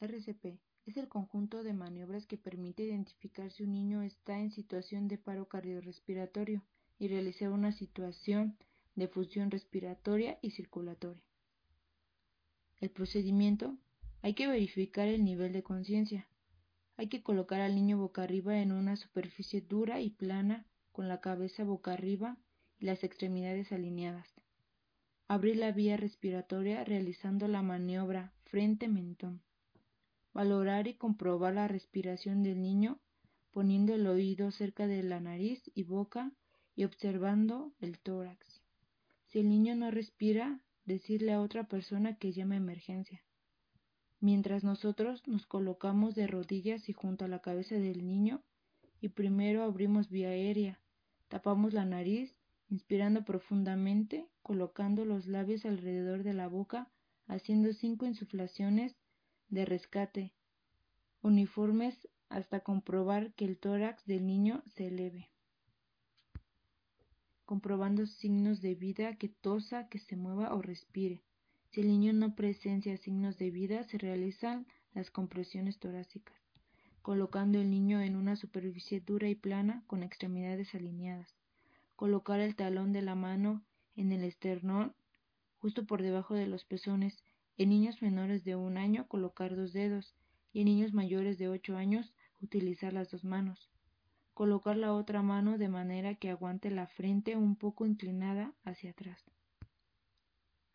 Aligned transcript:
RCP 0.00 0.58
es 0.86 0.96
el 0.96 1.08
conjunto 1.08 1.62
de 1.62 1.74
maniobras 1.74 2.26
que 2.26 2.38
permite 2.38 2.84
identificar 2.84 3.50
si 3.50 3.64
un 3.64 3.72
niño 3.72 4.02
está 4.02 4.38
en 4.38 4.50
situación 4.50 5.08
de 5.08 5.18
paro 5.18 5.46
cardiorrespiratorio 5.46 6.62
y 6.98 7.08
realizar 7.08 7.50
una 7.50 7.72
situación 7.72 8.56
de 8.94 9.08
función 9.08 9.50
respiratoria 9.50 10.38
y 10.40 10.52
circulatoria. 10.52 11.22
El 12.80 12.90
procedimiento 12.90 13.76
hay 14.22 14.34
que 14.34 14.46
verificar 14.46 15.06
el 15.06 15.22
nivel 15.22 15.52
de 15.52 15.62
conciencia. 15.62 16.26
Hay 16.96 17.08
que 17.08 17.22
colocar 17.22 17.60
al 17.60 17.74
niño 17.74 17.98
boca 17.98 18.22
arriba 18.22 18.60
en 18.60 18.72
una 18.72 18.96
superficie 18.96 19.60
dura 19.60 20.00
y 20.00 20.10
plana 20.10 20.66
con 20.92 21.08
la 21.08 21.20
cabeza 21.20 21.64
boca 21.64 21.92
arriba 21.92 22.38
y 22.78 22.86
las 22.86 23.04
extremidades 23.04 23.70
alineadas. 23.70 24.28
Abrir 25.28 25.56
la 25.56 25.72
vía 25.72 25.96
respiratoria 25.96 26.84
realizando 26.84 27.48
la 27.48 27.62
maniobra 27.62 28.32
frente-mentón. 28.44 29.42
Valorar 30.32 30.86
y 30.86 30.94
comprobar 30.94 31.54
la 31.54 31.68
respiración 31.68 32.42
del 32.42 32.62
niño 32.62 33.00
poniendo 33.50 33.94
el 33.94 34.06
oído 34.06 34.50
cerca 34.50 34.86
de 34.86 35.02
la 35.02 35.20
nariz 35.20 35.62
y 35.74 35.82
boca 35.82 36.32
y 36.76 36.84
observando 36.84 37.72
el 37.80 37.98
tórax. 37.98 38.62
Si 39.26 39.40
el 39.40 39.48
niño 39.48 39.74
no 39.76 39.90
respira, 39.90 40.60
decirle 40.84 41.32
a 41.32 41.40
otra 41.40 41.64
persona 41.64 42.16
que 42.16 42.32
llame 42.32 42.56
emergencia. 42.56 43.22
Mientras 44.20 44.64
nosotros 44.64 45.26
nos 45.26 45.46
colocamos 45.46 46.14
de 46.14 46.26
rodillas 46.26 46.88
y 46.88 46.92
junto 46.92 47.24
a 47.24 47.28
la 47.28 47.40
cabeza 47.40 47.76
del 47.76 48.06
niño 48.06 48.42
y 49.00 49.08
primero 49.08 49.62
abrimos 49.62 50.10
vía 50.10 50.28
aérea, 50.28 50.78
tapamos 51.28 51.72
la 51.72 51.86
nariz, 51.86 52.36
inspirando 52.68 53.24
profundamente, 53.24 54.28
colocando 54.42 55.04
los 55.04 55.26
labios 55.26 55.64
alrededor 55.64 56.22
de 56.22 56.34
la 56.34 56.48
boca, 56.48 56.88
haciendo 57.26 57.72
cinco 57.72 58.04
insuflaciones 58.06 58.94
de 59.50 59.64
rescate, 59.64 60.32
uniformes 61.22 62.08
hasta 62.28 62.60
comprobar 62.60 63.34
que 63.34 63.44
el 63.44 63.58
tórax 63.58 64.06
del 64.06 64.26
niño 64.26 64.62
se 64.74 64.86
eleve. 64.86 65.28
Comprobando 67.44 68.06
signos 68.06 68.60
de 68.60 68.76
vida 68.76 69.16
que 69.16 69.28
tosa, 69.28 69.88
que 69.88 69.98
se 69.98 70.16
mueva 70.16 70.54
o 70.54 70.62
respire. 70.62 71.22
Si 71.70 71.80
el 71.80 71.88
niño 71.88 72.12
no 72.12 72.36
presencia 72.36 72.96
signos 72.96 73.38
de 73.38 73.50
vida, 73.50 73.82
se 73.84 73.98
realizan 73.98 74.66
las 74.94 75.10
compresiones 75.10 75.78
torácicas, 75.78 76.36
colocando 77.02 77.60
el 77.60 77.70
niño 77.70 78.00
en 78.00 78.14
una 78.14 78.36
superficie 78.36 79.00
dura 79.00 79.28
y 79.28 79.34
plana 79.34 79.82
con 79.88 80.02
extremidades 80.04 80.74
alineadas. 80.74 81.34
Colocar 81.96 82.40
el 82.40 82.54
talón 82.54 82.92
de 82.92 83.02
la 83.02 83.16
mano 83.16 83.62
en 83.96 84.12
el 84.12 84.22
esternón, 84.22 84.94
justo 85.58 85.86
por 85.86 86.02
debajo 86.02 86.34
de 86.34 86.46
los 86.46 86.64
pezones, 86.64 87.24
en 87.58 87.68
niños 87.68 88.00
menores 88.02 88.44
de 88.44 88.56
un 88.56 88.76
año 88.76 89.06
colocar 89.08 89.54
dos 89.54 89.72
dedos 89.72 90.14
y 90.52 90.60
en 90.60 90.66
niños 90.66 90.92
mayores 90.92 91.38
de 91.38 91.48
ocho 91.48 91.76
años 91.76 92.14
utilizar 92.40 92.92
las 92.92 93.10
dos 93.10 93.24
manos. 93.24 93.70
Colocar 94.34 94.76
la 94.76 94.94
otra 94.94 95.22
mano 95.22 95.58
de 95.58 95.68
manera 95.68 96.14
que 96.14 96.30
aguante 96.30 96.70
la 96.70 96.86
frente 96.86 97.36
un 97.36 97.56
poco 97.56 97.86
inclinada 97.86 98.54
hacia 98.64 98.92
atrás. 98.92 99.22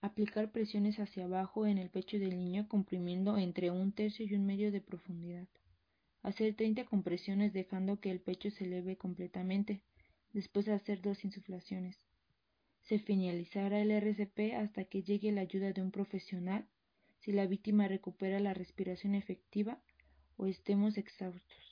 Aplicar 0.00 0.50
presiones 0.50 0.98
hacia 0.98 1.24
abajo 1.24 1.66
en 1.66 1.76
el 1.76 1.90
pecho 1.90 2.18
del 2.18 2.38
niño 2.38 2.68
comprimiendo 2.68 3.36
entre 3.36 3.70
un 3.70 3.92
tercio 3.92 4.24
y 4.24 4.34
un 4.34 4.46
medio 4.46 4.72
de 4.72 4.80
profundidad. 4.80 5.46
Hacer 6.22 6.54
30 6.54 6.86
compresiones 6.86 7.52
dejando 7.52 8.00
que 8.00 8.10
el 8.10 8.20
pecho 8.20 8.50
se 8.50 8.64
eleve 8.64 8.96
completamente. 8.96 9.82
Después 10.32 10.68
hacer 10.68 11.02
dos 11.02 11.24
insuflaciones 11.24 12.00
se 12.90 12.98
finalizará 12.98 13.80
el 13.80 13.92
RCP 13.92 14.56
hasta 14.56 14.82
que 14.82 15.04
llegue 15.04 15.30
la 15.30 15.42
ayuda 15.42 15.72
de 15.72 15.80
un 15.80 15.92
profesional 15.92 16.66
si 17.20 17.30
la 17.30 17.46
víctima 17.46 17.86
recupera 17.86 18.40
la 18.40 18.52
respiración 18.52 19.14
efectiva 19.14 19.80
o 20.36 20.46
estemos 20.46 20.98
exhaustos. 20.98 21.69